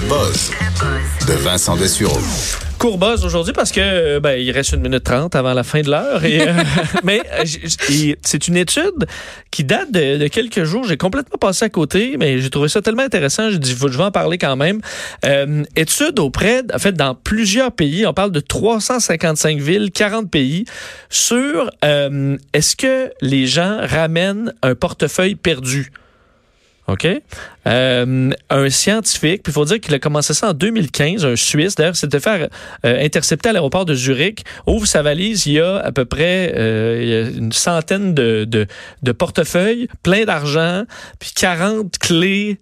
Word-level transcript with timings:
Le 0.00 0.08
buzz 0.08 0.50
de 1.26 1.32
Vincent 1.32 1.76
Dessureau. 1.76 2.18
Courbose 2.78 3.24
aujourd'hui 3.24 3.52
parce 3.52 3.72
que 3.72 3.80
euh, 3.82 4.20
ben, 4.20 4.38
il 4.38 4.50
reste 4.52 4.72
une 4.72 4.80
minute 4.82 5.02
trente 5.02 5.34
avant 5.34 5.54
la 5.54 5.64
fin 5.64 5.80
de 5.80 5.90
l'heure. 5.90 6.20
Euh, 6.22 6.62
mais 7.04 7.20
euh, 7.32 7.44
c'est 8.22 8.46
une 8.48 8.56
étude 8.56 9.06
qui 9.50 9.64
date 9.64 9.90
de, 9.90 10.18
de 10.18 10.28
quelques 10.28 10.62
jours. 10.64 10.84
J'ai 10.86 10.96
complètement 10.96 11.38
passé 11.38 11.64
à 11.64 11.68
côté, 11.68 12.16
mais 12.16 12.40
j'ai 12.40 12.50
trouvé 12.50 12.68
ça 12.68 12.80
tellement 12.80 13.02
intéressant. 13.02 13.50
Dit, 13.50 13.74
faut- 13.74 13.88
je 13.88 13.98
vais 13.98 14.04
en 14.04 14.10
parler 14.12 14.38
quand 14.38 14.54
même. 14.56 14.80
Euh, 15.24 15.64
étude 15.74 16.18
auprès, 16.20 16.62
en 16.72 16.78
fait, 16.78 16.92
dans 16.92 17.14
plusieurs 17.16 17.72
pays. 17.72 18.06
On 18.06 18.14
parle 18.14 18.30
de 18.30 18.40
355 18.40 19.58
villes, 19.58 19.90
40 19.90 20.30
pays 20.30 20.64
sur 21.10 21.70
euh, 21.84 22.36
est-ce 22.52 22.76
que 22.76 23.10
les 23.20 23.46
gens 23.46 23.78
ramènent 23.82 24.52
un 24.62 24.74
portefeuille 24.76 25.34
perdu? 25.34 25.90
OK? 26.88 27.06
Euh, 27.66 28.30
un 28.48 28.70
scientifique, 28.70 29.42
puis 29.42 29.50
il 29.50 29.52
faut 29.52 29.66
dire 29.66 29.78
qu'il 29.78 29.94
a 29.94 29.98
commencé 29.98 30.32
ça 30.32 30.48
en 30.48 30.52
2015, 30.54 31.26
un 31.26 31.36
Suisse, 31.36 31.74
d'ailleurs, 31.74 31.96
s'était 31.96 32.18
fait 32.18 32.50
euh, 32.84 33.04
intercepter 33.04 33.50
à 33.50 33.52
l'aéroport 33.52 33.84
de 33.84 33.94
Zurich, 33.94 34.44
ouvre 34.66 34.86
sa 34.86 35.02
valise, 35.02 35.46
il 35.46 35.52
y 35.54 35.60
a 35.60 35.76
à 35.76 35.92
peu 35.92 36.06
près 36.06 36.54
euh, 36.56 37.30
une 37.36 37.52
centaine 37.52 38.14
de, 38.14 38.44
de, 38.44 38.66
de 39.02 39.12
portefeuilles, 39.12 39.88
plein 40.02 40.24
d'argent, 40.24 40.84
puis 41.18 41.32
40 41.36 41.98
clés. 41.98 42.58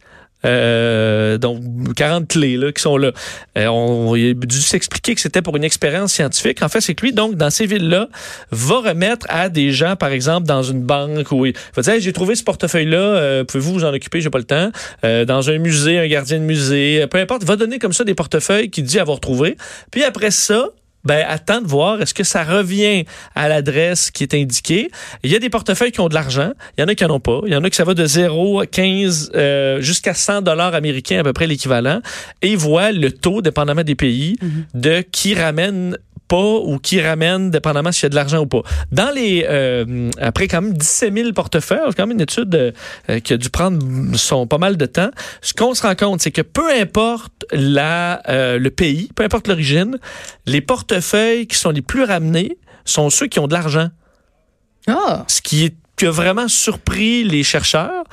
Euh, 0.47 1.39
donc 1.39 1.61
40 1.95 2.29
clés 2.29 2.57
là, 2.57 2.73
qui 2.73 2.81
sont 2.81 2.97
là. 2.97 3.13
Euh, 3.59 3.67
on, 3.67 4.15
il 4.17 4.31
a 4.31 4.35
dû 4.35 4.61
s'expliquer 4.61 5.15
que 5.15 5.21
c'était 5.21 5.43
pour 5.43 5.57
une 5.57 5.65
expérience 5.65 6.13
scientifique. 6.13 6.63
En 6.63 6.69
fait, 6.69 6.81
c'est 6.81 6.95
que 6.95 7.05
lui, 7.05 7.13
donc, 7.13 7.35
dans 7.35 7.51
ces 7.51 7.67
villes-là, 7.67 8.09
va 8.51 8.77
remettre 8.77 9.27
à 9.29 9.49
des 9.49 9.73
gens, 9.73 9.97
par 9.97 10.11
exemple, 10.11 10.47
dans 10.47 10.63
une 10.63 10.83
banque 10.83 11.33
où 11.33 11.47
il 11.47 11.55
va 11.75 11.83
dire 11.83 11.95
j'ai 11.99 12.13
trouvé 12.13 12.35
ce 12.35 12.45
portefeuille-là, 12.45 12.99
euh, 12.99 13.45
pouvez-vous 13.45 13.73
vous 13.73 13.85
en 13.85 13.93
occuper, 13.93 14.21
j'ai 14.21 14.31
pas 14.31 14.39
le 14.39 14.45
temps. 14.45 14.71
Euh, 15.05 15.25
dans 15.25 15.51
un 15.51 15.59
musée, 15.59 15.99
un 15.99 16.07
gardien 16.07 16.39
de 16.39 16.45
musée, 16.45 17.07
peu 17.11 17.19
importe, 17.19 17.45
va 17.45 17.57
donner 17.57 17.79
comme 17.79 17.93
ça 17.93 18.05
des 18.05 18.15
portefeuilles 18.15 18.71
qu'il 18.71 18.85
dit 18.85 18.99
avoir 18.99 19.21
trouvé. 19.21 19.57
Puis 19.91 20.05
après 20.05 20.31
ça, 20.31 20.69
ben, 21.07 21.25
attends 21.29 21.61
de 21.61 21.67
voir 21.67 22.03
est-ce 22.03 22.13
que 22.13 22.25
ça 22.25 22.45
revient 22.45 23.05
à 23.35 23.49
l'adresse 23.49 24.11
qui 24.11 24.23
est 24.25 24.35
indiquée? 24.35 24.91
Il 25.23 25.31
y 25.31 25.37
a 25.37 25.39
des 25.39 25.51
portefeuilles 25.51 25.93
qui 25.93 26.01
ont 26.01 26.09
de 26.09 26.15
l'argent, 26.15 26.53
il 26.77 26.81
y 26.81 26.85
en 26.85 26.89
a 26.89 26.95
qui 26.95 27.05
n'en 27.05 27.15
ont 27.15 27.21
pas. 27.21 27.41
Il 27.47 27.53
y 27.53 27.57
en 27.57 27.65
a 27.65 27.71
que 27.71 27.77
ça 27.77 27.85
va 27.85 27.95
de 27.95 28.05
0 28.05 28.61
à 28.61 28.67
15 28.67 29.33
euh, 29.35 29.81
jusqu'à 29.81 30.15
100 30.15 30.43
dollars 30.43 30.75
américains, 30.75 31.21
à 31.21 31.23
peu 31.23 31.33
près 31.33 31.47
l'équivalent. 31.47 32.01
Et 32.43 32.57
voient 32.57 32.93
le 32.93 33.13
taux, 33.13 33.41
dépendamment 33.41 33.85
des 33.85 33.95
pays, 33.95 34.37
de 34.75 35.01
qui 35.01 35.35
ramène 35.35 35.97
pas 36.29 36.59
ou 36.59 36.79
qui 36.79 37.01
ramène, 37.01 37.51
dépendamment 37.51 37.93
s'il 37.93 38.05
y 38.05 38.07
a 38.07 38.09
de 38.11 38.15
l'argent 38.15 38.41
ou 38.41 38.47
pas. 38.47 38.63
Dans 38.93 39.11
les, 39.15 39.47
euh, 39.49 40.11
après 40.21 40.49
quand 40.49 40.63
même 40.63 40.75
17 40.75 41.15
000 41.15 41.33
portefeuilles, 41.33 41.81
c'est 41.89 41.97
quand 41.97 42.07
même 42.07 42.17
une 42.17 42.23
étude 42.23 42.55
euh, 42.55 43.21
qui 43.21 43.33
a 43.33 43.37
dû 43.37 43.51
prendre 43.51 43.79
son 44.17 44.47
pas 44.47 44.59
mal 44.59 44.77
de 44.77 44.87
temps. 44.87 45.11
Ce 45.41 45.55
qu'on 45.55 45.75
se 45.75 45.83
rend 45.83 45.95
compte, 45.95 46.21
c'est 46.21 46.33
que 46.33 46.43
peu 46.43 46.73
importe 46.73 47.45
la, 47.53 48.23
euh, 48.29 48.59
le 48.59 48.71
pays, 48.71 49.11
peu 49.15 49.25
importe 49.25 49.49
l'origine, 49.49 49.99
les 50.47 50.61
portefeuilles 50.61 51.47
qui 51.47 51.57
sont 51.57 51.71
les 51.71 51.83
plus 51.83 52.05
ramenés 52.05 52.59
sont 52.85 53.11
ceux 53.11 53.27
qui 53.27 53.39
ont 53.39 53.49
de 53.49 53.53
l'argent. 53.53 53.89
Ah, 54.89 55.25
Ce 55.27 55.43
qui 55.43 55.65
est 55.65 55.75
qui 55.97 56.07
a 56.07 56.11
vraiment 56.11 56.47
surpris 56.47 57.25
les 57.25 57.43
chercheurs 57.43 58.05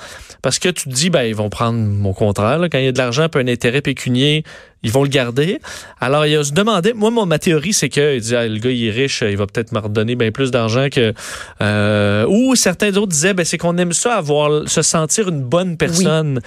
parce 0.43 0.59
que 0.59 0.69
tu 0.69 0.83
te 0.83 0.89
dis 0.93 1.09
ben 1.09 1.23
ils 1.23 1.33
vont 1.33 1.49
prendre 1.49 1.79
mon 1.79 2.13
contraire 2.13 2.59
là, 2.59 2.69
quand 2.69 2.77
il 2.77 2.85
y 2.85 2.87
a 2.87 2.91
de 2.91 2.97
l'argent 2.99 3.27
puis 3.29 3.41
un 3.41 3.47
intérêt 3.47 3.81
pécunier 3.81 4.43
ils 4.85 4.91
vont 4.91 5.03
le 5.03 5.09
garder. 5.09 5.59
Alors 6.01 6.25
il 6.25 6.35
a 6.35 6.43
se 6.43 6.51
demandé 6.51 6.93
moi 6.93 7.09
mon, 7.09 7.25
ma 7.25 7.39
théorie 7.39 7.73
c'est 7.73 7.89
que 7.89 8.15
il 8.15 8.21
dit, 8.21 8.35
ah, 8.35 8.45
le 8.45 8.59
gars 8.59 8.69
il 8.69 8.85
est 8.85 8.91
riche 8.91 9.23
il 9.27 9.37
va 9.37 9.47
peut-être 9.47 9.71
me 9.71 9.79
redonner 9.79 10.15
bien 10.15 10.31
plus 10.31 10.51
d'argent 10.51 10.89
que 10.91 11.13
euh, 11.61 12.25
ou 12.27 12.55
certains 12.55 12.91
d'autres 12.91 13.07
disaient 13.07 13.33
ben 13.33 13.45
c'est 13.45 13.57
qu'on 13.57 13.77
aime 13.77 13.93
ça 13.93 14.15
avoir 14.15 14.69
se 14.69 14.81
sentir 14.81 15.29
une 15.29 15.41
bonne 15.41 15.77
personne 15.77 16.41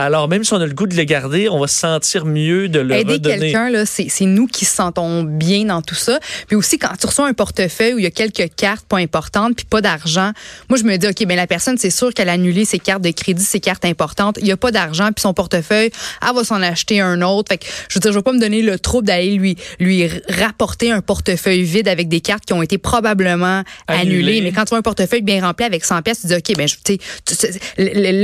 alors 0.00 0.28
même 0.28 0.42
si 0.44 0.52
on 0.52 0.60
a 0.60 0.66
le 0.66 0.74
goût 0.74 0.86
de 0.86 0.96
le 0.96 1.04
garder 1.04 1.48
on 1.48 1.60
va 1.60 1.66
se 1.68 1.78
sentir 1.78 2.24
mieux 2.24 2.68
de 2.68 2.80
le 2.80 2.94
aider 2.94 3.14
redonner 3.14 3.38
quelqu'un, 3.38 3.70
là, 3.70 3.84
c'est 3.86 4.24
nous 4.24 4.46
qui 4.46 4.64
se 4.64 4.80
sentons 4.80 5.22
bien 5.24 5.64
dans 5.66 5.82
tout 5.82 5.94
ça. 5.94 6.18
Puis 6.46 6.56
aussi, 6.56 6.78
quand 6.78 6.96
tu 6.98 7.06
reçois 7.06 7.28
un 7.28 7.34
portefeuille 7.34 7.94
où 7.94 7.98
il 7.98 8.04
y 8.04 8.06
a 8.06 8.10
quelques 8.10 8.54
cartes 8.56 8.86
pas 8.86 8.96
importantes 8.96 9.54
puis 9.56 9.66
pas 9.66 9.82
d'argent, 9.82 10.32
moi, 10.70 10.78
je 10.78 10.84
me 10.84 10.96
dis, 10.96 11.06
OK, 11.06 11.26
ben 11.26 11.36
la 11.36 11.46
personne, 11.46 11.76
c'est 11.76 11.90
sûr 11.90 12.14
qu'elle 12.14 12.30
a 12.30 12.32
annulé 12.32 12.64
ses 12.64 12.78
cartes 12.78 13.02
de 13.02 13.10
crédit, 13.10 13.44
ses 13.44 13.60
cartes 13.60 13.84
importantes. 13.84 14.38
Il 14.40 14.46
y 14.46 14.52
a 14.52 14.56
pas 14.56 14.70
d'argent 14.70 15.10
puis 15.14 15.20
son 15.20 15.34
portefeuille, 15.34 15.90
elle 16.26 16.34
va 16.34 16.44
s'en 16.44 16.62
acheter 16.62 17.00
un 17.00 17.20
autre. 17.20 17.48
Fait 17.50 17.58
que, 17.58 17.66
je 17.88 17.94
veux 17.94 18.00
dire, 18.00 18.12
je 18.12 18.18
vais 18.18 18.22
pas 18.22 18.32
me 18.32 18.40
donner 18.40 18.62
le 18.62 18.78
trouble 18.78 19.06
d'aller 19.06 19.34
lui, 19.34 19.56
lui 19.78 20.08
rapporter 20.28 20.90
un 20.90 21.02
portefeuille 21.02 21.62
vide 21.62 21.88
avec 21.88 22.08
des 22.08 22.20
cartes 22.20 22.46
qui 22.46 22.54
ont 22.54 22.62
été 22.62 22.78
probablement 22.78 23.62
Annulées. 23.86 24.00
annulées. 24.00 24.40
Mais 24.40 24.52
quand 24.52 24.64
tu 24.64 24.70
vois 24.70 24.78
un 24.78 24.82
portefeuille 24.82 25.22
bien 25.22 25.44
rempli 25.44 25.66
avec 25.66 25.84
100 25.84 26.00
pièces, 26.02 26.22
tu 26.22 26.28
dis, 26.28 26.34
OK, 26.34 26.56
ben, 26.56 26.68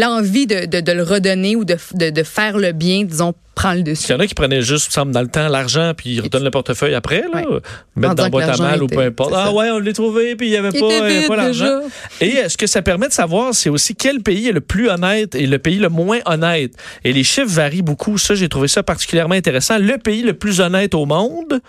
l'envie 0.01 0.47
de, 0.47 0.65
de, 0.65 0.81
de 0.81 0.93
le 0.93 1.03
redonner 1.03 1.55
ou 1.55 1.66
de, 1.67 1.77
de, 1.95 2.11
de 2.11 2.23
faire 2.23 2.57
le 2.57 2.73
bien, 2.73 3.05
disons, 3.05 3.35
prend 3.55 3.75
le 3.75 3.83
dessus. 3.83 4.07
Il 4.09 4.13
y 4.13 4.15
en 4.15 4.21
a 4.21 4.27
qui 4.27 4.35
prenaient 4.35 4.63
juste, 4.63 4.93
semble, 4.93 5.13
dans 5.13 5.23
le 5.23 5.29
temps, 5.29 5.49
l'argent, 5.49 5.93
puis 5.97 6.11
ils 6.15 6.21
redonnent 6.21 6.45
le 6.45 6.51
portefeuille 6.51 6.95
après, 6.95 7.25
là. 7.33 7.49
Ouais. 7.49 7.61
Mettre 7.97 8.15
dans 8.15 8.29
boîte 8.29 8.49
à 8.49 8.57
mal 8.57 8.83
ou 8.83 8.87
peu 8.87 9.01
importe. 9.01 9.33
Ah 9.35 9.53
ouais, 9.53 9.71
on 9.71 9.79
l'a 9.79 9.93
trouvé, 9.93 10.37
puis 10.37 10.49
il 10.49 10.51
n'y 10.51 10.57
avait 10.57 10.71
Il 10.73 11.27
pas, 11.27 11.37
l'argent. 11.37 11.81
Et 12.21 12.49
ce 12.49 12.57
que 12.57 12.67
ça 12.67 12.83
permet 12.83 13.09
de 13.09 13.13
savoir, 13.13 13.55
c'est 13.55 13.71
aussi 13.71 13.95
quel 13.95 14.23
pays 14.23 14.49
est 14.49 14.53
le 14.53 14.61
plus 14.61 14.89
honnête 14.89 15.35
et 15.35 15.47
le 15.47 15.59
pays 15.59 15.79
le 15.79 15.89
moins 15.89 16.21
honnête? 16.27 16.73
Et 17.05 17.13
les 17.13 17.25
chiffres 17.25 17.51
varient 17.51 17.83
beaucoup. 17.83 18.19
Ça, 18.19 18.35
j'ai 18.35 18.49
trouvé 18.49 18.69
ça 18.69 18.83
particulièrement 18.83 19.35
intéressant. 19.35 19.79
Le 19.79 19.99
pays 19.99 20.23
le 20.23 20.35
plus 20.35 20.61
honnête 20.61 20.95
au 20.95 21.07
monde, 21.07 21.61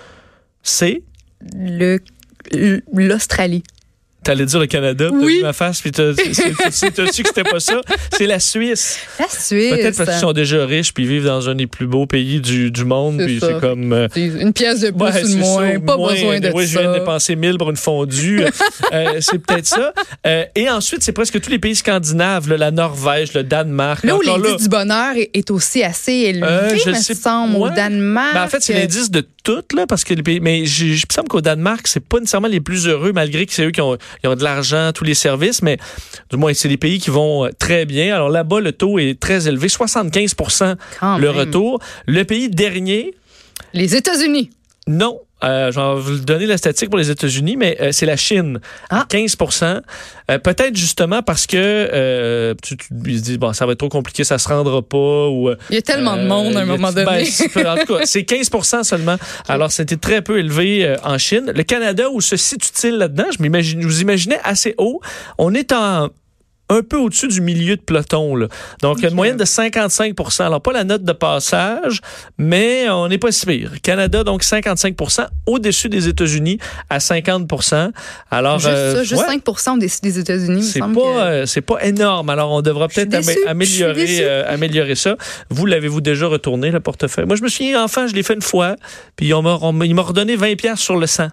c'est... 0.63 1.03
Le 1.55 1.99
l'Australie. 2.93 3.63
T'allais 4.27 4.45
dire 4.45 4.59
le 4.59 4.65
Canada, 4.67 5.07
t'as 5.09 5.15
Oui. 5.15 5.37
vu 5.37 5.41
ma 5.43 5.53
face, 5.53 5.79
puis 5.81 5.91
t'as 5.91 6.11
su 6.13 7.23
que 7.23 7.29
c'était 7.29 7.43
pas 7.43 7.61
ça? 7.61 7.79
C'est 8.11 8.27
la 8.27 8.39
Suisse. 8.41 8.99
La 9.19 9.25
Suisse. 9.29 9.71
Peut-être 9.71 9.95
parce 9.97 10.09
qu'ils 10.09 10.19
sont 10.19 10.33
déjà 10.33 10.65
riches, 10.65 10.93
puis 10.93 11.05
vivent 11.05 11.23
dans 11.25 11.47
un 11.47 11.55
des 11.55 11.65
plus 11.67 11.87
beaux 11.87 12.05
pays 12.07 12.41
du, 12.41 12.69
du 12.69 12.83
monde, 12.83 13.15
C'est 13.19 13.25
puis 13.25 13.39
ça. 13.39 13.47
c'est 13.53 13.59
comme... 13.61 13.93
euh, 13.93 14.07
une 14.15 14.51
pièce 14.51 14.81
de 14.81 14.89
plus 14.91 15.01
Ouais, 15.01 15.23
ou 15.23 15.27
de 15.29 15.35
moins. 15.37 15.71
ça, 15.73 15.79
pas 15.79 15.95
moins. 15.97 16.11
besoin 16.13 16.39
de 16.41 16.49
Oui, 16.53 16.67
je 16.67 16.73
ça. 16.73 16.81
viens 16.81 16.91
de 16.93 16.99
dépenser 16.99 17.35
1000 17.37 17.57
pour 17.57 17.69
une 17.69 17.77
fondue. 17.77 18.43
Euh, 18.93 19.17
c'est 19.19 19.39
peut-être 19.39 19.65
ça. 19.65 19.91
Euh, 20.25 20.43
et 20.55 20.69
ensuite, 20.69 21.03
c'est 21.03 21.11
presque 21.11 21.39
tous 21.41 21.49
les 21.49 21.59
pays 21.59 21.75
scandinaves, 21.75 22.47
là, 22.49 22.57
la 22.57 22.71
Norvège, 22.71 23.33
le 23.33 23.43
Danemark. 23.43 24.03
Là 24.03 24.15
où 24.15 24.21
l'indice 24.21 24.63
du 24.63 24.69
bonheur 24.69 25.15
est, 25.17 25.29
est 25.33 25.51
aussi 25.51 25.83
assez 25.83 26.11
élevé, 26.13 26.45
Euh, 26.45 26.77
je 26.77 26.89
me 26.91 26.95
sais- 26.95 27.13
semble, 27.15 27.55
ouais. 27.57 27.69
au 27.69 27.73
Danemark. 27.73 28.33
Ben, 28.33 28.43
en 28.43 28.47
fait, 28.47 28.61
c'est 28.61 28.73
l'indice 28.73 29.11
de 29.11 29.25
toutes, 29.47 29.71
là, 29.71 29.87
parce 29.87 30.03
que 30.03 30.13
les 30.13 30.23
pays. 30.23 30.41
Mais 30.41 30.65
je, 30.65 30.87
je 30.87 31.05
me 31.09 31.13
semble 31.13 31.29
qu'au 31.29 31.39
Danemark, 31.39 31.87
c'est 31.87 32.01
pas 32.05 32.19
nécessairement 32.19 32.49
les 32.49 32.59
plus 32.59 32.85
heureux, 32.85 33.13
malgré 33.13 33.45
que 33.45 33.53
c'est 33.53 33.65
eux 33.65 33.71
qui 33.71 33.79
ont, 33.79 33.97
ils 34.23 34.27
ont 34.29 34.35
de 34.35 34.43
l'argent, 34.43 34.91
tous 34.93 35.05
les 35.05 35.13
services, 35.13 35.61
mais 35.61 35.77
du 36.29 36.35
moins, 36.35 36.53
c'est 36.53 36.67
des 36.67 36.75
pays 36.75 36.99
qui 36.99 37.09
vont 37.09 37.45
euh, 37.45 37.49
très 37.57 37.85
bien. 37.85 38.13
Alors 38.13 38.29
là-bas, 38.29 38.59
le 38.59 38.73
taux 38.73 38.99
est 38.99 39.17
très 39.17 39.47
élevé, 39.47 39.69
75 39.69 40.35
Quand 40.99 41.17
le 41.17 41.27
même. 41.29 41.37
retour. 41.37 41.79
Le 42.07 42.23
pays 42.25 42.49
dernier, 42.49 43.13
Les 43.73 43.95
États-Unis. 43.95 44.49
Non. 44.87 45.19
Euh, 45.43 45.71
je 45.71 45.79
vais 45.79 46.01
vous 46.01 46.19
donner 46.25 46.45
la 46.47 46.57
statistique 46.57 46.89
pour 46.89 46.97
les 46.97 47.11
États-Unis, 47.11 47.57
mais 47.57 47.77
euh, 47.79 47.91
c'est 47.91 48.05
la 48.05 48.17
Chine. 48.17 48.59
Ah. 48.89 49.05
15 49.07 49.37
Euh, 50.31 50.39
Peut-être 50.39 50.75
justement 50.75 51.21
parce 51.21 51.45
que 51.45 51.55
euh, 51.57 52.53
tu, 52.63 52.75
tu 52.77 52.87
disent, 52.91 53.37
bon, 53.37 53.53
ça 53.53 53.65
va 53.65 53.73
être 53.73 53.77
trop 53.79 53.89
compliqué, 53.89 54.23
ça 54.23 54.37
se 54.39 54.47
rendra 54.47 54.81
pas. 54.81 55.27
Ou, 55.27 55.49
euh, 55.49 55.55
Il 55.69 55.75
y 55.75 55.77
a 55.77 55.81
tellement 55.81 56.17
de 56.17 56.23
monde 56.23 56.55
à 56.57 56.61
un 56.61 56.65
moment 56.65 56.91
ben, 56.91 57.05
donné. 57.05 57.25
c'est- 57.25 57.65
en 57.67 57.77
tout 57.77 57.97
cas, 57.97 58.05
c'est 58.05 58.23
15 58.23 58.49
seulement. 58.83 59.17
Alors, 59.47 59.71
c'était 59.71 59.97
très 59.97 60.21
peu 60.21 60.39
élevé 60.39 60.85
euh, 60.85 60.95
en 61.03 61.17
Chine. 61.17 61.51
Le 61.55 61.63
Canada, 61.63 62.09
où 62.11 62.19
se 62.21 62.35
situe-t-il 62.35 62.95
là-dedans? 62.97 63.25
Je, 63.37 63.41
m'imagine, 63.41 63.81
je 63.81 63.87
vous 63.87 64.01
imaginais 64.01 64.39
assez 64.43 64.73
haut. 64.77 65.01
On 65.37 65.53
est 65.53 65.71
en 65.71 66.09
un 66.69 66.81
peu 66.81 66.97
au-dessus 66.97 67.27
du 67.29 67.39
milieu 67.41 67.75
de 67.77 67.81
peloton. 67.81 68.35
Là. 68.35 68.47
Donc, 68.81 69.01
une 69.01 69.13
moyenne 69.13 69.37
de 69.37 69.45
55% 69.45 70.43
Alors, 70.43 70.61
pas 70.61 70.73
la 70.73 70.83
note 70.83 71.03
de 71.03 71.13
passage, 71.13 72.01
mais 72.37 72.89
on 72.89 73.07
n'est 73.07 73.17
pas 73.17 73.31
si 73.31 73.45
pire. 73.45 73.71
Canada, 73.81 74.23
donc 74.23 74.43
55% 74.43 75.27
au-dessus 75.45 75.87
des 75.89 76.07
États-Unis 76.09 76.57
à 76.89 76.97
50% 76.99 77.91
Alors, 78.31 78.59
juste 78.59 78.71
euh, 78.71 78.95
ça, 78.95 79.03
juste 79.03 79.21
ouais, 79.27 79.37
5% 79.37 79.75
au-dessus 79.77 79.99
des 80.03 80.19
États-Unis. 80.19 80.63
c'est 80.63 80.79
pas, 80.79 80.87
que- 80.87 80.99
euh, 81.19 81.45
c'est 81.45 81.61
pas 81.61 81.83
énorme. 81.85 82.29
Alors, 82.29 82.51
on 82.51 82.61
devra 82.61 82.89
suis 82.89 83.05
peut-être 83.05 83.13
amé- 83.23 83.33
suis 83.33 83.45
améliorer, 83.47 84.17
euh, 84.21 84.43
améliorer 84.53 84.95
ça. 84.95 85.15
Vous 85.49 85.65
l'avez-vous 85.65 86.01
déjà 86.01 86.27
retourné, 86.27 86.71
le 86.71 86.79
portefeuille? 86.79 87.25
Moi, 87.25 87.35
je 87.37 87.43
me 87.43 87.47
souviens, 87.49 87.83
enfant, 87.83 88.07
je 88.07 88.13
l'ai 88.13 88.23
fait 88.23 88.33
une 88.33 88.41
fois, 88.41 88.75
puis 89.15 89.33
on 89.33 89.41
m'a, 89.41 89.57
on 89.61 89.71
m'a- 89.71 89.85
il 89.85 89.95
m'a 89.95 90.01
redonné 90.01 90.35
20 90.35 90.55
pièces 90.55 90.79
sur 90.79 90.97
le 90.97 91.07
100. 91.07 91.29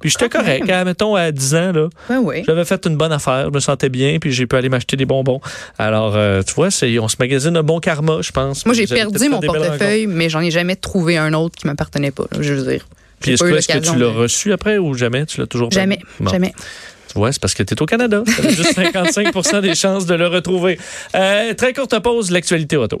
Puis 0.00 0.10
j'étais 0.10 0.28
Quand 0.28 0.40
correct. 0.40 0.66
même. 0.66 0.76
hein, 0.80 0.84
mettons, 0.84 1.14
à 1.14 1.32
10 1.32 1.54
ans, 1.54 1.72
là. 1.72 1.88
Ben 2.08 2.18
oui. 2.22 2.42
J'avais 2.46 2.64
fait 2.64 2.84
une 2.86 2.96
bonne 2.96 3.12
affaire, 3.12 3.46
je 3.46 3.54
me 3.54 3.60
sentais 3.60 3.88
bien, 3.88 4.18
puis 4.18 4.32
j'ai 4.32 4.46
pu 4.46 4.56
aller 4.56 4.68
m'acheter 4.68 4.96
des 4.96 5.06
bonbons. 5.06 5.40
Alors, 5.78 6.14
euh, 6.16 6.42
tu 6.42 6.54
vois, 6.54 6.70
c'est, 6.70 6.98
on 6.98 7.08
se 7.08 7.16
magasine 7.18 7.56
un 7.56 7.62
bon 7.62 7.80
karma, 7.80 8.18
je 8.20 8.30
pense. 8.30 8.66
Moi, 8.66 8.74
j'ai 8.74 8.86
perdu 8.86 9.28
mon 9.28 9.40
portefeuille, 9.40 10.06
mais 10.06 10.28
j'en 10.28 10.40
ai 10.40 10.50
jamais 10.50 10.76
trouvé 10.76 11.16
un 11.16 11.32
autre 11.32 11.56
qui 11.56 11.66
m'appartenait 11.66 12.10
pas, 12.10 12.24
là, 12.30 12.38
je 12.40 12.52
veux 12.52 12.70
dire. 12.70 12.86
Puis 13.20 13.32
est-ce 13.32 13.42
pas 13.42 13.48
que, 13.50 13.54
eu 13.54 13.58
est-ce 13.58 13.68
que 13.68 13.78
tu 13.78 13.98
l'as 13.98 14.10
reçu 14.10 14.52
après 14.52 14.76
ou 14.78 14.92
jamais? 14.94 15.24
Tu 15.24 15.40
l'as 15.40 15.46
toujours? 15.46 15.70
Jamais, 15.70 15.98
Bon. 16.20 16.30
jamais. 16.30 16.52
Tu 17.08 17.14
vois, 17.18 17.32
c'est 17.32 17.40
parce 17.40 17.54
que 17.54 17.62
tu 17.62 17.72
es 17.72 17.82
au 17.82 17.86
Canada. 17.86 18.22
Tu 18.26 18.50
juste 18.50 18.74
55 18.74 19.62
des 19.62 19.74
chances 19.74 20.04
de 20.04 20.14
le 20.14 20.26
retrouver. 20.26 20.78
Euh, 21.14 21.54
très 21.54 21.72
courte 21.72 21.98
pause, 22.00 22.30
l'actualité 22.30 22.76
auto. 22.76 23.00